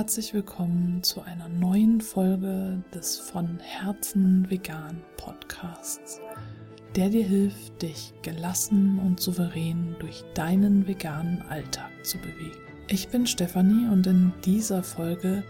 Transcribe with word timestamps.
herzlich 0.00 0.32
willkommen 0.32 1.02
zu 1.02 1.20
einer 1.20 1.50
neuen 1.50 2.00
Folge 2.00 2.82
des 2.94 3.18
von 3.18 3.58
Herzen 3.58 4.48
vegan 4.48 5.02
Podcasts, 5.18 6.22
der 6.96 7.10
dir 7.10 7.22
hilft, 7.22 7.82
dich 7.82 8.14
gelassen 8.22 8.98
und 8.98 9.20
souverän 9.20 9.96
durch 9.98 10.24
deinen 10.32 10.88
veganen 10.88 11.42
Alltag 11.50 11.90
zu 12.02 12.16
bewegen. 12.16 12.56
Ich 12.88 13.08
bin 13.08 13.26
Stefanie 13.26 13.88
und 13.92 14.06
in 14.06 14.32
dieser 14.42 14.82
Folge 14.82 15.44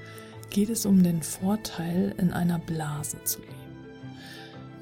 geht 0.51 0.69
es 0.69 0.85
um 0.85 1.01
den 1.05 1.23
Vorteil, 1.23 2.13
in 2.19 2.33
einer 2.33 2.59
Blase 2.59 3.23
zu 3.23 3.39
leben. 3.43 3.60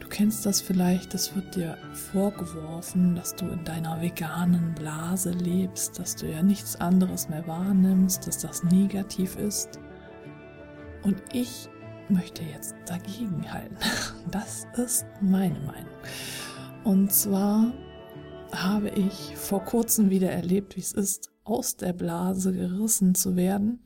Du 0.09 0.15
kennst 0.17 0.47
das 0.47 0.63
vielleicht, 0.63 1.13
es 1.13 1.37
wird 1.37 1.55
dir 1.55 1.77
vorgeworfen, 1.93 3.15
dass 3.15 3.37
du 3.37 3.47
in 3.49 3.63
deiner 3.65 4.01
veganen 4.01 4.75
Blase 4.75 5.33
lebst, 5.33 5.99
dass 5.99 6.17
du 6.17 6.27
ja 6.27 6.43
nichts 6.43 6.77
anderes 6.77 7.29
mehr 7.29 7.47
wahrnimmst, 7.47 8.27
dass 8.27 8.39
das 8.39 8.65
negativ 8.65 9.37
ist. 9.37 9.79
Und 11.03 11.23
ich 11.35 11.69
möchte 12.09 12.43
jetzt 12.43 12.75
dagegen 12.87 13.53
halten. 13.53 13.77
Das 14.31 14.67
ist 14.79 15.05
meine 15.21 15.61
Meinung. 15.61 15.93
Und 16.85 17.13
zwar 17.13 17.75
habe 18.51 18.89
ich 18.89 19.37
vor 19.37 19.63
kurzem 19.63 20.09
wieder 20.09 20.31
erlebt, 20.31 20.77
wie 20.77 20.81
es 20.81 20.93
ist, 20.93 21.31
aus 21.45 21.77
der 21.77 21.93
Blase 21.93 22.55
gerissen 22.55 23.15
zu 23.15 23.37
werden. 23.37 23.85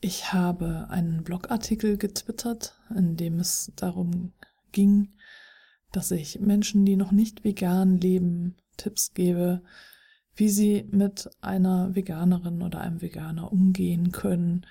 Ich 0.00 0.32
habe 0.32 0.86
einen 0.88 1.24
Blogartikel 1.24 1.98
getwittert, 1.98 2.80
in 2.88 3.18
dem 3.18 3.38
es 3.38 3.70
darum 3.76 4.32
ging, 4.72 5.10
dass 5.92 6.10
ich 6.10 6.40
Menschen, 6.40 6.84
die 6.84 6.96
noch 6.96 7.12
nicht 7.12 7.44
vegan 7.44 7.98
leben, 8.00 8.56
Tipps 8.76 9.14
gebe, 9.14 9.62
wie 10.34 10.50
sie 10.50 10.86
mit 10.90 11.30
einer 11.40 11.94
Veganerin 11.94 12.62
oder 12.62 12.80
einem 12.80 13.00
Veganer 13.00 13.50
umgehen 13.50 14.12
können, 14.12 14.66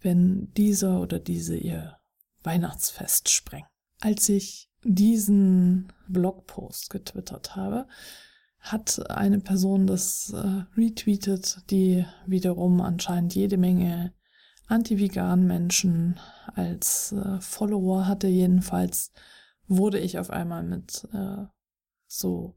wenn 0.00 0.52
dieser 0.54 1.00
oder 1.00 1.18
diese 1.18 1.56
ihr 1.56 1.96
Weihnachtsfest 2.44 3.28
sprengen. 3.28 3.66
Als 4.00 4.28
ich 4.28 4.70
diesen 4.84 5.92
Blogpost 6.06 6.90
getwittert 6.90 7.56
habe, 7.56 7.86
hat 8.60 9.10
eine 9.10 9.40
Person 9.40 9.86
das 9.86 10.32
äh, 10.32 10.78
retweetet, 10.78 11.62
die 11.70 12.04
wiederum 12.26 12.80
anscheinend 12.80 13.34
jede 13.34 13.56
Menge 13.56 14.12
anti-vegan 14.66 15.46
Menschen 15.46 16.20
als 16.54 17.12
äh, 17.12 17.40
Follower 17.40 18.06
hatte, 18.06 18.28
jedenfalls 18.28 19.12
wurde 19.68 19.98
ich 19.98 20.18
auf 20.18 20.30
einmal 20.30 20.62
mit 20.62 21.06
äh, 21.12 21.44
so, 22.06 22.56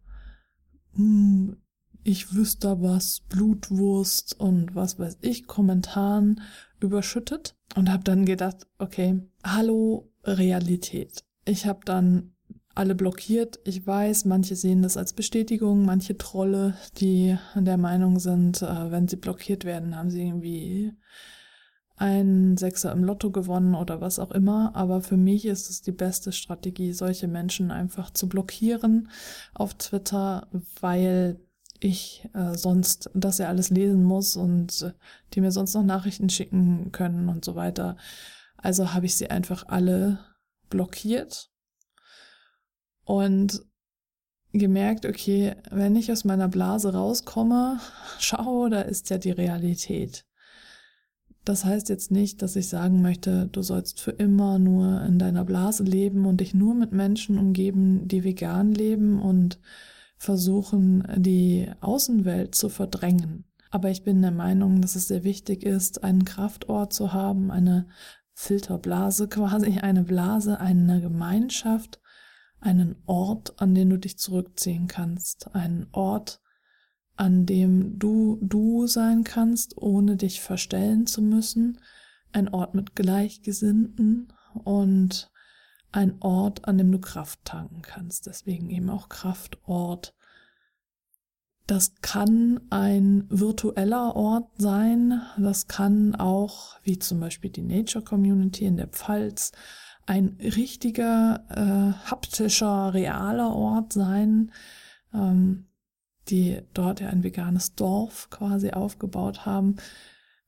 hm, 0.94 1.58
ich 2.04 2.34
wüsste 2.34 2.82
was, 2.82 3.22
Blutwurst 3.30 4.40
und 4.40 4.74
was 4.74 4.98
weiß 4.98 5.20
ich, 5.22 5.46
Kommentaren 5.46 6.42
überschüttet 6.80 7.56
und 7.76 7.92
habe 7.92 8.04
dann 8.04 8.26
gedacht, 8.26 8.68
okay, 8.80 9.22
hallo 9.44 10.12
Realität. 10.24 11.24
Ich 11.46 11.66
habe 11.66 11.82
dann 11.86 12.34
alle 12.74 12.96
blockiert. 12.96 13.60
Ich 13.66 13.86
weiß, 13.86 14.26
manche 14.26 14.56
sehen 14.56 14.82
das 14.82 14.98
als 14.98 15.14
Bestätigung, 15.14 15.86
manche 15.86 16.18
Trolle, 16.18 16.76
die 16.98 17.38
der 17.56 17.78
Meinung 17.78 18.20
sind, 18.20 18.62
äh, 18.62 18.92
wenn 18.92 19.08
sie 19.08 19.18
blockiert 19.18 19.66
werden, 19.66 19.96
haben 19.96 20.10
sie 20.10 20.24
irgendwie 20.24 20.94
ein 22.02 22.58
Sechser 22.58 22.92
im 22.92 23.04
Lotto 23.04 23.30
gewonnen 23.30 23.76
oder 23.76 24.02
was 24.02 24.18
auch 24.18 24.32
immer. 24.32 24.76
Aber 24.76 25.02
für 25.02 25.18
mich 25.18 25.46
ist 25.46 25.70
es 25.70 25.84
die 25.84 25.92
beste 25.92 26.32
Strategie, 26.32 26.94
solche 26.94 27.28
Menschen 27.28 27.70
einfach 27.70 28.10
zu 28.10 28.28
blockieren 28.28 29.10
auf 29.54 29.76
Twitter, 29.76 30.48
weil 30.80 31.40
ich 31.80 32.28
äh, 32.34 32.56
sonst 32.58 33.12
das 33.14 33.38
ja 33.38 33.50
alles 33.50 33.70
lesen 33.70 34.04
muss 34.04 34.36
und 34.36 34.82
äh, 34.82 34.94
die 35.34 35.42
mir 35.42 35.52
sonst 35.52 35.76
noch 35.76 35.84
Nachrichten 35.84 36.30
schicken 36.30 36.92
können 36.92 37.30
und 37.30 37.46
so 37.46 37.56
weiter. 37.56 37.98
Also 38.58 38.94
habe 38.94 39.06
ich 39.06 39.16
sie 39.16 39.30
einfach 39.30 39.68
alle 39.68 40.20
blockiert 40.70 41.52
und 43.06 43.64
gemerkt, 44.54 45.06
okay, 45.06 45.56
wenn 45.70 45.96
ich 45.96 46.12
aus 46.12 46.24
meiner 46.26 46.48
Blase 46.48 46.94
rauskomme, 46.94 47.80
schau, 48.20 48.70
da 48.70 48.82
ist 48.82 49.12
ja 49.12 49.20
die 49.20 49.32
Realität. 49.32 50.26
Das 51.44 51.66
heißt 51.66 51.90
jetzt 51.90 52.12
nicht, 52.12 52.42
dass 52.42 52.56
ich 52.56 52.70
sagen 52.70 53.02
möchte, 53.02 53.48
du 53.52 53.64
sollst 53.64 54.00
für 54.00 54.12
immer 54.12 54.60
nur 54.60 55.02
in 55.02 55.18
deiner 55.18 55.44
Blase 55.44 55.84
leben 55.84 56.26
und 56.26 56.40
dich 56.40 56.54
nur 56.54 56.76
mit 56.76 56.92
Menschen 56.92 57.40
umgeben, 57.40 58.08
die 58.08 58.24
vegan 58.24 58.72
leben 58.72 59.20
und 59.20 59.60
versuchen, 60.18 61.04
die 61.18 61.68
Außenwelt 61.82 62.54
zu 62.54 62.70
verdrängen. 62.70 63.46
Aber 63.72 63.90
ich 63.90 64.04
bin 64.04 64.22
der 64.22 64.32
Meinung, 64.32 64.82
dass 64.82 64.96
es 64.96 65.08
sehr 65.08 65.24
wichtig 65.24 65.64
ist, 65.64 66.04
einen 66.04 66.26
Kraftort 66.26 66.94
zu 66.94 67.14
haben, 67.14 67.50
eine 67.50 67.88
Filterblase 68.34 69.28
quasi, 69.28 69.80
eine 69.82 70.04
Blase, 70.04 70.60
eine 70.60 71.02
Gemeinschaft, 71.02 72.00
einen 72.60 72.98
Ort, 73.08 73.60
an 73.60 73.74
den 73.74 73.90
du 73.90 73.98
dich 73.98 74.20
zurückziehen 74.20 74.86
kannst, 74.86 75.56
einen 75.56 75.88
Ort, 75.92 76.42
an 77.22 77.46
dem 77.46 78.00
du 78.00 78.40
du 78.42 78.88
sein 78.88 79.24
kannst, 79.24 79.78
ohne 79.78 80.18
dich 80.18 80.42
verstellen 80.42 81.06
zu 81.06 81.22
müssen, 81.22 81.80
ein 82.34 82.50
Ort 82.52 82.74
mit 82.74 82.96
Gleichgesinnten 82.96 84.34
und 84.64 85.30
ein 85.92 86.20
Ort, 86.20 86.68
an 86.68 86.80
dem 86.80 86.92
du 86.92 86.98
Kraft 86.98 87.46
tanken 87.46 87.84
kannst, 87.84 88.26
deswegen 88.26 88.72
eben 88.72 88.90
auch 88.90 89.08
Kraftort. 89.08 90.16
Das 91.68 91.94
kann 92.02 92.60
ein 92.72 93.26
virtueller 93.30 94.16
Ort 94.16 94.50
sein, 94.58 95.22
das 95.38 95.68
kann 95.68 96.16
auch, 96.16 96.80
wie 96.82 96.98
zum 96.98 97.20
Beispiel 97.20 97.52
die 97.52 97.62
Nature 97.62 98.04
Community 98.04 98.66
in 98.66 98.78
der 98.78 98.88
Pfalz, 98.88 99.52
ein 100.08 100.40
richtiger, 100.40 101.46
äh, 101.50 102.10
haptischer, 102.10 102.96
realer 102.96 103.56
Ort 103.56 103.94
sein, 103.94 104.52
ähm, 105.14 105.68
die 106.32 106.62
dort 106.74 107.02
ja 107.02 107.10
ein 107.10 107.24
veganes 107.24 107.76
Dorf 107.76 108.30
quasi 108.30 108.72
aufgebaut 108.72 109.46
haben. 109.46 109.76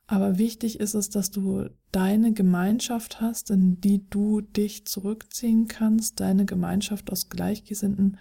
Aber 0.08 0.38
wichtig 0.38 0.80
ist 0.80 0.96
es, 0.96 1.10
dass 1.10 1.32
du 1.32 1.70
deine 1.92 2.34
Gemeinschaft 2.34 3.22
hast, 3.22 3.52
in 3.52 3.80
die 3.80 4.08
du 4.10 4.42
dich 4.42 4.86
zurückziehen 4.86 5.68
kannst, 5.68 6.20
deine 6.20 6.46
Gemeinschaft 6.46 7.12
aus 7.12 7.30
Gleichgesinnten, 7.30 8.18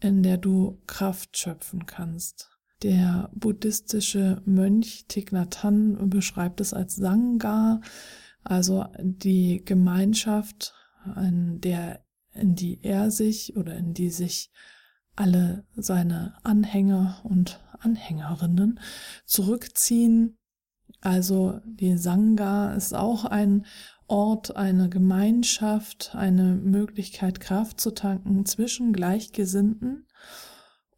in 0.00 0.22
der 0.22 0.38
du 0.38 0.80
Kraft 0.86 1.36
schöpfen 1.38 1.86
kannst. 1.86 2.50
Der 2.82 3.30
buddhistische 3.34 4.42
Mönch 4.44 5.06
Thich 5.08 5.30
beschreibt 5.30 6.60
es 6.60 6.74
als 6.74 6.96
Sangha, 6.96 7.80
also 8.42 8.86
die 8.98 9.64
Gemeinschaft, 9.64 10.74
in 11.16 11.60
der, 11.60 12.04
in 12.32 12.54
die 12.54 12.82
er 12.82 13.10
sich 13.10 13.56
oder 13.56 13.74
in 13.76 13.94
die 13.94 14.10
sich 14.10 14.50
alle 15.16 15.64
seine 15.76 16.34
Anhänger 16.42 17.20
und 17.24 17.60
Anhängerinnen 17.80 18.80
zurückziehen. 19.24 20.38
Also 21.00 21.60
die 21.64 21.96
Sangha 21.96 22.72
ist 22.74 22.94
auch 22.94 23.24
ein 23.24 23.66
Ort, 24.06 24.56
eine 24.56 24.88
Gemeinschaft, 24.88 26.14
eine 26.14 26.54
Möglichkeit, 26.56 27.40
Kraft 27.40 27.80
zu 27.80 27.92
tanken 27.92 28.44
zwischen 28.44 28.92
Gleichgesinnten. 28.92 30.06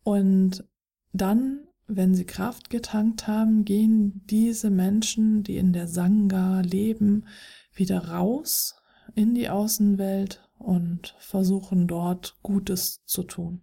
Und 0.02 0.64
dann, 1.12 1.66
wenn 1.86 2.14
sie 2.14 2.24
Kraft 2.24 2.70
getankt 2.70 3.26
haben, 3.26 3.64
gehen 3.64 4.22
diese 4.26 4.70
Menschen, 4.70 5.42
die 5.42 5.56
in 5.56 5.72
der 5.72 5.88
Sangha 5.88 6.60
leben, 6.60 7.26
wieder 7.74 8.08
raus 8.08 8.76
in 9.14 9.34
die 9.34 9.48
Außenwelt 9.48 10.48
und 10.58 11.14
versuchen 11.18 11.86
dort 11.86 12.36
Gutes 12.42 13.04
zu 13.04 13.22
tun. 13.22 13.62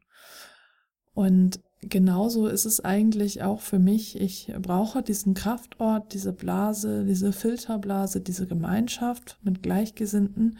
Und 1.13 1.59
genauso 1.81 2.47
ist 2.47 2.65
es 2.65 2.83
eigentlich 2.83 3.43
auch 3.43 3.59
für 3.59 3.79
mich. 3.79 4.19
Ich 4.19 4.51
brauche 4.59 5.03
diesen 5.03 5.33
Kraftort, 5.33 6.13
diese 6.13 6.33
Blase, 6.33 7.05
diese 7.05 7.31
Filterblase, 7.31 8.21
diese 8.21 8.47
Gemeinschaft 8.47 9.37
mit 9.43 9.61
Gleichgesinnten, 9.63 10.57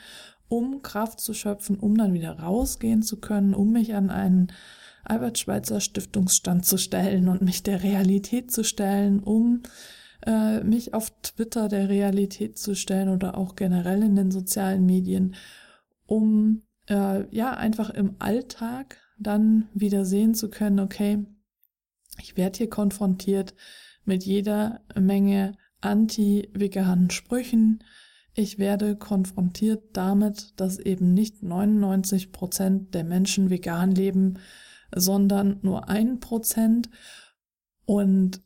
um 0.48 0.82
Kraft 0.82 1.20
zu 1.20 1.34
schöpfen, 1.34 1.78
um 1.78 1.98
dann 1.98 2.14
wieder 2.14 2.40
rausgehen 2.40 3.02
zu 3.02 3.20
können, 3.20 3.54
um 3.54 3.72
mich 3.72 3.96
an 3.96 4.10
einen 4.10 4.52
Albert 5.04 5.40
Schweitzer 5.40 5.82
Stiftungsstand 5.82 6.66
zu 6.66 6.78
stellen 6.78 7.28
und 7.28 7.42
mich 7.42 7.64
der 7.64 7.84
Realität 7.84 8.52
zu 8.52 8.64
stellen, 8.64 9.20
um 9.20 9.64
äh, 10.26 10.64
mich 10.64 10.94
auf 10.94 11.12
Twitter 11.22 11.68
der 11.68 11.90
Realität 11.90 12.58
zu 12.58 12.76
stellen 12.76 13.10
oder 13.10 13.38
auch 13.38 13.56
generell 13.56 14.04
in 14.04 14.16
den 14.16 14.32
sozialen 14.32 14.86
Medien, 14.86 15.36
um 16.06 16.62
äh, 16.88 17.26
ja 17.36 17.52
einfach 17.52 17.90
im 17.90 18.16
Alltag 18.20 19.03
dann 19.18 19.70
wieder 19.74 20.06
sehen 20.06 20.34
zu 20.36 20.50
können, 20.50 20.80
okay, 20.80 21.26
ich 22.20 22.38
werde 22.38 22.58
hier 22.58 22.70
konfrontiert 22.70 23.56
mit 24.06 24.24
jeder 24.24 24.82
Menge 24.96 25.58
anti-veganen 25.82 27.10
Sprüchen. 27.10 27.84
Ich 28.34 28.58
werde 28.58 28.96
konfrontiert 28.96 29.96
damit, 29.96 30.60
dass 30.60 30.80
eben 30.80 31.14
nicht 31.14 31.44
99 31.44 32.32
Prozent 32.32 32.94
der 32.94 33.04
Menschen 33.04 33.50
vegan 33.50 33.92
leben, 33.92 34.40
sondern 34.96 35.60
nur 35.62 35.90
ein 35.90 36.20
Prozent. 36.20 36.90
Und 37.86 38.42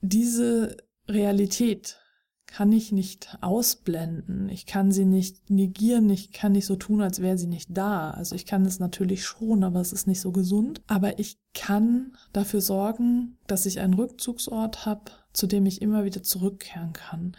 diese 0.00 0.76
Realität 1.08 1.98
kann 2.46 2.72
ich 2.72 2.92
nicht 2.92 3.36
ausblenden. 3.40 4.48
Ich 4.48 4.66
kann 4.66 4.92
sie 4.92 5.04
nicht 5.04 5.50
negieren. 5.50 6.08
Ich 6.10 6.30
kann 6.30 6.52
nicht 6.52 6.66
so 6.66 6.76
tun, 6.76 7.00
als 7.00 7.20
wäre 7.20 7.38
sie 7.38 7.46
nicht 7.46 7.68
da. 7.72 8.10
Also 8.10 8.34
ich 8.36 8.46
kann 8.46 8.64
es 8.64 8.78
natürlich 8.78 9.24
schon, 9.24 9.64
aber 9.64 9.80
es 9.80 9.92
ist 9.92 10.06
nicht 10.06 10.20
so 10.20 10.30
gesund. 10.30 10.80
Aber 10.86 11.18
ich 11.18 11.38
kann 11.52 12.16
dafür 12.32 12.60
sorgen, 12.60 13.38
dass 13.46 13.66
ich 13.66 13.80
einen 13.80 13.94
Rückzugsort 13.94 14.86
habe, 14.86 15.10
zu 15.32 15.46
dem 15.46 15.66
ich 15.66 15.82
immer 15.82 16.04
wieder 16.04 16.22
zurückkehren 16.22 16.92
kann 16.92 17.36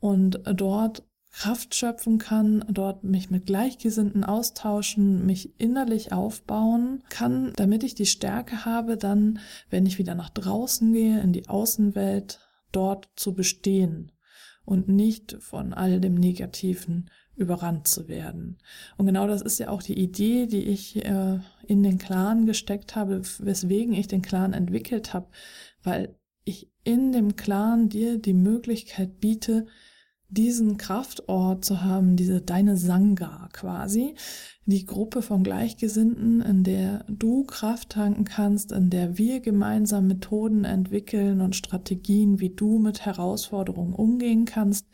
und 0.00 0.40
dort 0.44 1.02
Kraft 1.30 1.74
schöpfen 1.74 2.18
kann, 2.18 2.64
dort 2.68 3.02
mich 3.02 3.28
mit 3.28 3.46
Gleichgesinnten 3.46 4.22
austauschen, 4.22 5.26
mich 5.26 5.58
innerlich 5.58 6.12
aufbauen 6.12 7.02
kann, 7.08 7.52
damit 7.56 7.82
ich 7.82 7.96
die 7.96 8.06
Stärke 8.06 8.64
habe, 8.64 8.96
dann, 8.96 9.40
wenn 9.68 9.84
ich 9.84 9.98
wieder 9.98 10.14
nach 10.14 10.30
draußen 10.30 10.92
gehe, 10.92 11.20
in 11.20 11.32
die 11.32 11.48
Außenwelt, 11.48 12.38
dort 12.70 13.08
zu 13.16 13.34
bestehen 13.34 14.12
und 14.64 14.88
nicht 14.88 15.36
von 15.40 15.72
all 15.72 16.00
dem 16.00 16.14
Negativen 16.14 17.10
überrannt 17.36 17.86
zu 17.88 18.08
werden. 18.08 18.58
Und 18.96 19.06
genau 19.06 19.26
das 19.26 19.42
ist 19.42 19.58
ja 19.58 19.68
auch 19.68 19.82
die 19.82 19.98
Idee, 19.98 20.46
die 20.46 20.64
ich 20.64 21.04
äh, 21.04 21.40
in 21.66 21.82
den 21.82 21.98
Clan 21.98 22.46
gesteckt 22.46 22.94
habe, 22.96 23.22
weswegen 23.38 23.92
ich 23.92 24.06
den 24.06 24.22
Clan 24.22 24.52
entwickelt 24.52 25.12
habe, 25.12 25.28
weil 25.82 26.16
ich 26.44 26.70
in 26.84 27.12
dem 27.12 27.36
Clan 27.36 27.88
dir 27.88 28.18
die 28.18 28.34
Möglichkeit 28.34 29.20
biete, 29.20 29.66
diesen 30.28 30.78
Kraftort 30.78 31.64
zu 31.64 31.82
haben, 31.82 32.16
diese 32.16 32.40
deine 32.40 32.76
Sangha 32.76 33.48
quasi, 33.52 34.14
die 34.66 34.86
Gruppe 34.86 35.22
von 35.22 35.44
Gleichgesinnten, 35.44 36.40
in 36.40 36.64
der 36.64 37.04
du 37.08 37.44
Kraft 37.44 37.90
tanken 37.90 38.24
kannst, 38.24 38.72
in 38.72 38.90
der 38.90 39.18
wir 39.18 39.40
gemeinsam 39.40 40.06
Methoden 40.06 40.64
entwickeln 40.64 41.40
und 41.40 41.54
Strategien, 41.54 42.40
wie 42.40 42.50
du 42.50 42.78
mit 42.78 43.04
Herausforderungen 43.04 43.92
umgehen 43.92 44.46
kannst, 44.46 44.86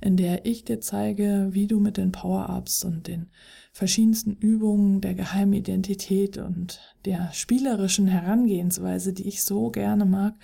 in 0.00 0.16
der 0.16 0.44
ich 0.44 0.64
dir 0.64 0.80
zeige, 0.80 1.48
wie 1.52 1.66
du 1.66 1.80
mit 1.80 1.96
den 1.96 2.12
Power-Ups 2.12 2.84
und 2.84 3.08
den 3.08 3.30
verschiedensten 3.72 4.34
Übungen 4.34 5.00
der 5.00 5.14
Geheimidentität 5.14 6.36
und 6.36 6.80
der 7.06 7.30
spielerischen 7.32 8.06
Herangehensweise, 8.06 9.12
die 9.12 9.26
ich 9.26 9.42
so 9.42 9.70
gerne 9.70 10.04
mag, 10.04 10.34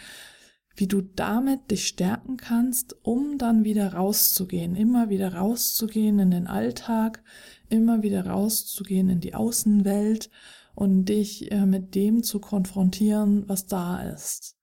wie 0.81 0.89
du 0.89 1.03
damit 1.03 1.71
dich 1.71 1.87
stärken 1.87 2.39
kannst, 2.39 2.97
um 3.03 3.37
dann 3.37 3.65
wieder 3.65 3.93
rauszugehen, 3.93 4.75
immer 4.75 5.11
wieder 5.11 5.35
rauszugehen 5.35 6.19
in 6.19 6.31
den 6.31 6.47
Alltag, 6.47 7.23
immer 7.69 8.03
wieder 8.03 8.27
rauszugehen 8.27 9.11
in 9.11 9.21
die 9.21 9.35
Außenwelt 9.35 10.31
und 10.75 11.05
dich 11.05 11.53
äh, 11.53 11.67
mit 11.67 11.95
dem 11.95 12.23
zu 12.23 12.41
konfrontieren, 12.41 13.47
was 13.47 13.67
da 13.67 14.01
ist. 14.01 14.57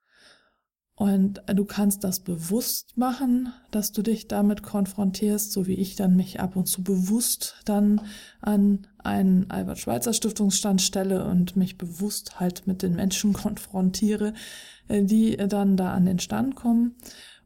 Und 0.97 1.43
du 1.45 1.63
kannst 1.63 2.03
das 2.03 2.21
bewusst 2.21 2.97
machen, 2.97 3.53
dass 3.69 3.91
du 3.91 4.01
dich 4.01 4.27
damit 4.27 4.63
konfrontierst, 4.63 5.51
so 5.51 5.67
wie 5.67 5.75
ich 5.75 5.95
dann 5.95 6.15
mich 6.15 6.39
ab 6.39 6.55
und 6.55 6.65
zu 6.65 6.81
bewusst 6.81 7.55
dann 7.65 8.01
an 8.41 8.87
einen 8.97 9.51
Albert 9.51 9.77
Schweitzer 9.77 10.11
Stiftungsstand 10.11 10.81
stelle 10.81 11.25
und 11.25 11.55
mich 11.55 11.77
bewusst 11.77 12.39
halt 12.39 12.65
mit 12.65 12.81
den 12.81 12.95
Menschen 12.95 13.33
konfrontiere, 13.33 14.33
äh, 14.87 15.03
die 15.03 15.37
dann 15.37 15.77
da 15.77 15.93
an 15.93 16.07
den 16.07 16.17
Stand 16.17 16.55
kommen. 16.55 16.95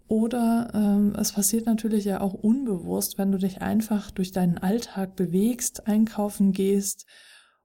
Oder 0.07 0.69
ähm, 0.73 1.13
es 1.19 1.33
passiert 1.33 1.65
natürlich 1.65 2.05
ja 2.05 2.21
auch 2.21 2.33
unbewusst, 2.33 3.17
wenn 3.17 3.33
du 3.33 3.37
dich 3.37 3.61
einfach 3.61 4.11
durch 4.11 4.31
deinen 4.31 4.59
Alltag 4.59 5.17
bewegst, 5.17 5.87
einkaufen 5.87 6.53
gehst, 6.53 7.05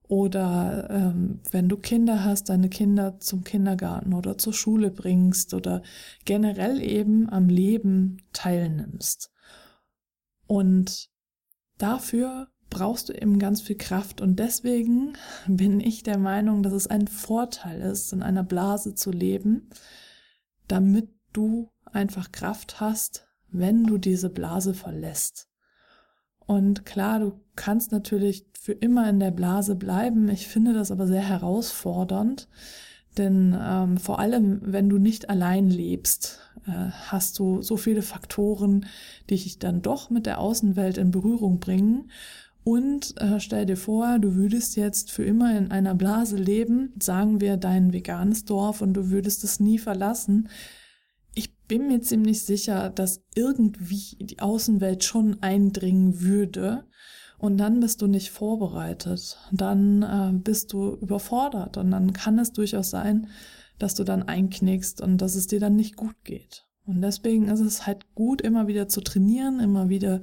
oder 0.09 0.89
ähm, 0.91 1.41
wenn 1.51 1.69
du 1.69 1.77
Kinder 1.77 2.25
hast, 2.25 2.49
deine 2.49 2.69
Kinder 2.69 3.19
zum 3.19 3.43
Kindergarten 3.45 4.15
oder 4.15 4.39
zur 4.39 4.53
Schule 4.53 4.91
bringst 4.91 5.53
oder 5.53 5.83
generell 6.25 6.81
eben 6.81 7.29
am 7.29 7.49
Leben 7.49 8.23
teilnimmst. 8.33 9.33
Und 10.47 11.11
dafür 11.79 12.49
brauchst 12.71 13.09
du 13.09 13.13
eben 13.13 13.39
ganz 13.39 13.61
viel 13.61 13.77
Kraft 13.77 14.21
und 14.21 14.39
deswegen 14.39 15.15
bin 15.49 15.81
ich 15.81 16.03
der 16.03 16.19
Meinung, 16.19 16.63
dass 16.63 16.73
es 16.73 16.87
ein 16.87 17.09
Vorteil 17.09 17.81
ist, 17.81 18.13
in 18.13 18.23
einer 18.23 18.45
Blase 18.45 18.95
zu 18.95 19.11
leben, 19.11 19.71
damit 20.69 21.09
du 21.33 21.71
einfach 21.85 22.33
Kraft 22.33 22.81
hast, 22.81 23.27
wenn 23.49 23.85
du 23.85 23.99
diese 23.99 24.31
Blase 24.31 24.75
verlässt. 24.75 25.49
Und 26.47 26.87
klar, 26.87 27.19
du 27.21 27.33
kannst 27.57 27.93
natürlich 27.93 28.47
für 28.59 28.73
immer 28.73 29.09
in 29.09 29.21
der 29.21 29.31
Blase 29.31 29.75
bleiben. 29.75 30.29
Ich 30.29 30.49
finde 30.49 30.73
das 30.73 30.91
aber 30.91 31.07
sehr 31.07 31.23
herausfordernd, 31.23 32.49
denn 33.17 33.57
ähm, 33.61 33.97
vor 33.97 34.19
allem, 34.19 34.61
wenn 34.63 34.89
du 34.89 34.99
nicht 34.99 35.31
allein 35.31 35.71
lebst, 35.71 36.41
äh, 36.67 36.91
hast 36.91 37.39
du 37.39 37.63
so 37.63 37.77
viele 37.77 38.03
Faktoren, 38.03 38.87
die 39.31 39.37
dich 39.37 39.59
dann 39.59 39.83
doch 39.83 40.11
mit 40.11 40.27
der 40.27 40.39
Außenwelt 40.39 40.99
in 40.99 41.11
Berührung 41.11 41.61
bringen. 41.61 42.11
Und 42.65 43.15
äh, 43.21 43.39
stell 43.39 43.65
dir 43.65 43.77
vor, 43.77 44.19
du 44.19 44.35
würdest 44.35 44.77
jetzt 44.77 45.13
für 45.13 45.25
immer 45.25 45.57
in 45.57 45.71
einer 45.71 45.95
Blase 45.95 46.37
leben, 46.37 46.93
sagen 47.01 47.41
wir 47.41 47.57
dein 47.57 47.93
veganes 47.93 48.45
Dorf, 48.45 48.81
und 48.81 48.95
du 48.95 49.11
würdest 49.11 49.45
es 49.45 49.61
nie 49.61 49.79
verlassen. 49.79 50.49
Bin 51.69 51.89
mir 51.89 52.01
ziemlich 52.01 52.45
sicher, 52.45 52.91
dass 52.91 53.23
irgendwie 53.35 54.17
die 54.21 54.39
Außenwelt 54.41 55.05
schon 55.05 55.43
eindringen 55.43 56.21
würde 56.21 56.85
und 57.39 57.59
dann 57.59 57.81
bist 57.81 58.03
du 58.03 58.07
nicht 58.07 58.31
vorbereitet, 58.31 59.39
dann 59.53 60.03
äh, 60.03 60.33
bist 60.33 60.73
du 60.73 60.95
überfordert 60.95 61.77
und 61.77 61.91
dann 61.91 62.13
kann 62.13 62.39
es 62.39 62.53
durchaus 62.53 62.91
sein, 62.91 63.29
dass 63.79 63.95
du 63.95 64.05
dann 64.05 64.23
einknickst 64.23 65.01
und 65.01 65.19
dass 65.19 65.35
es 65.35 65.47
dir 65.47 65.61
dann 65.61 65.77
nicht 65.77 65.97
gut 65.97 66.17
geht. 66.25 66.67
Und 66.87 67.03
deswegen 67.03 67.49
ist 67.49 67.61
es 67.61 67.85
halt 67.87 68.15
gut, 68.15 68.41
immer 68.41 68.69
wieder 68.69 68.89
zu 68.89 69.01
trainieren, 69.01 69.59
immer 69.59 69.89
wieder 69.89 70.21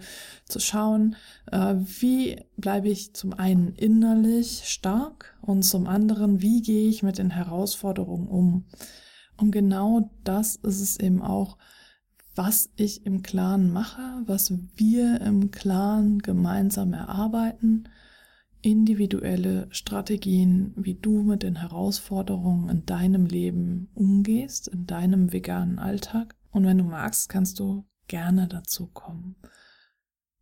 zu 0.47 0.59
schauen, 0.59 1.17
äh, 1.51 1.75
wie 1.77 2.37
bleibe 2.55 2.87
ich 2.87 3.13
zum 3.13 3.33
einen 3.33 3.73
innerlich 3.75 4.63
stark 4.65 5.37
und 5.41 5.63
zum 5.63 5.87
anderen, 5.87 6.41
wie 6.41 6.61
gehe 6.61 6.89
ich 6.89 7.03
mit 7.03 7.17
den 7.17 7.31
Herausforderungen 7.31 8.27
um. 8.27 8.65
Und 9.37 9.51
genau 9.51 10.11
das 10.23 10.55
ist 10.57 10.81
es 10.81 10.99
eben 10.99 11.21
auch, 11.21 11.57
was 12.35 12.69
ich 12.75 13.05
im 13.05 13.21
Clan 13.21 13.71
mache, 13.71 14.23
was 14.25 14.53
wir 14.75 15.21
im 15.21 15.51
Clan 15.51 16.19
gemeinsam 16.19 16.93
erarbeiten, 16.93 17.89
individuelle 18.61 19.67
Strategien, 19.71 20.73
wie 20.75 20.95
du 20.95 21.21
mit 21.21 21.43
den 21.43 21.57
Herausforderungen 21.57 22.69
in 22.69 22.85
deinem 22.85 23.25
Leben 23.25 23.89
umgehst, 23.93 24.67
in 24.67 24.87
deinem 24.87 25.33
veganen 25.33 25.79
Alltag. 25.79 26.35
Und 26.51 26.65
wenn 26.65 26.77
du 26.77 26.85
magst, 26.85 27.29
kannst 27.29 27.59
du 27.59 27.85
gerne 28.07 28.47
dazu 28.47 28.87
kommen. 28.87 29.35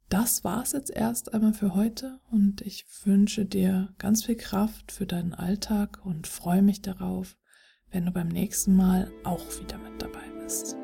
Das 0.07 0.43
war's 0.43 0.74
jetzt 0.74 0.91
erst 0.91 1.33
einmal 1.33 1.53
für 1.53 1.74
heute 1.74 2.19
und 2.29 2.62
ich 2.62 2.86
wünsche 3.05 3.45
dir 3.45 3.93
ganz 3.98 4.25
viel 4.25 4.36
Kraft 4.36 4.91
für 4.91 5.05
deinen 5.05 5.33
Alltag 5.33 6.05
und 6.05 6.27
freue 6.27 6.62
mich 6.62 6.81
darauf, 6.81 7.38
wenn 7.91 8.05
du 8.05 8.12
beim 8.12 8.29
nächsten 8.29 8.75
Mal 8.75 9.12
auch 9.24 9.45
wieder 9.60 9.77
mit 9.77 10.01
dabei 10.01 10.24
bist. 10.41 10.77